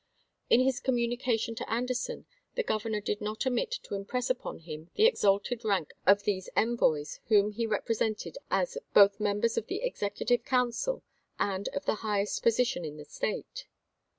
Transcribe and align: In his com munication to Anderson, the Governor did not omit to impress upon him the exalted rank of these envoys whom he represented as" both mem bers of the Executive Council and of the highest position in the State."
In 0.49 0.61
his 0.61 0.79
com 0.79 0.95
munication 0.95 1.55
to 1.57 1.71
Anderson, 1.71 2.25
the 2.55 2.63
Governor 2.63 3.01
did 3.01 3.21
not 3.21 3.45
omit 3.45 3.69
to 3.83 3.93
impress 3.93 4.31
upon 4.31 4.57
him 4.61 4.89
the 4.95 5.05
exalted 5.05 5.63
rank 5.63 5.91
of 6.07 6.23
these 6.23 6.49
envoys 6.55 7.19
whom 7.27 7.51
he 7.51 7.67
represented 7.67 8.39
as" 8.49 8.79
both 8.95 9.19
mem 9.19 9.41
bers 9.41 9.59
of 9.59 9.67
the 9.67 9.83
Executive 9.83 10.43
Council 10.43 11.03
and 11.37 11.67
of 11.69 11.85
the 11.85 11.95
highest 12.01 12.41
position 12.41 12.83
in 12.83 12.97
the 12.97 13.05
State." 13.05 13.67